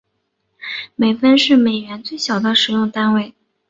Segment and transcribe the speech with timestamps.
[0.95, 3.35] 美分是美元最小的使用单位。